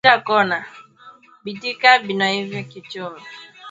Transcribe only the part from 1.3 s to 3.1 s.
Bitika binaiviya ku muchi